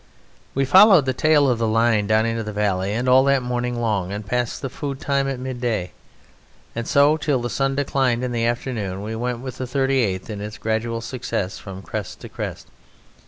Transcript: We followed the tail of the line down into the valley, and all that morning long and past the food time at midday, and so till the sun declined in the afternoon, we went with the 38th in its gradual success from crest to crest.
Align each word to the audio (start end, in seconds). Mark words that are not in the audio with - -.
We 0.55 0.65
followed 0.65 1.05
the 1.05 1.13
tail 1.13 1.47
of 1.47 1.59
the 1.59 1.67
line 1.67 2.07
down 2.07 2.25
into 2.25 2.41
the 2.41 2.51
valley, 2.51 2.91
and 2.91 3.07
all 3.07 3.23
that 3.25 3.43
morning 3.43 3.79
long 3.79 4.11
and 4.11 4.25
past 4.25 4.63
the 4.63 4.67
food 4.71 4.99
time 4.99 5.27
at 5.27 5.39
midday, 5.39 5.91
and 6.75 6.87
so 6.87 7.17
till 7.17 7.39
the 7.39 7.51
sun 7.51 7.75
declined 7.75 8.23
in 8.23 8.31
the 8.31 8.47
afternoon, 8.47 9.03
we 9.03 9.15
went 9.15 9.41
with 9.41 9.59
the 9.59 9.65
38th 9.65 10.27
in 10.31 10.41
its 10.41 10.57
gradual 10.57 11.01
success 11.01 11.59
from 11.59 11.83
crest 11.83 12.19
to 12.21 12.29
crest. 12.29 12.65